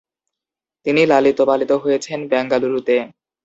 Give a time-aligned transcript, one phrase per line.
[0.85, 2.95] তিনি লালিত-পালিত হয়েছেন বেঙ্গালুরুতে।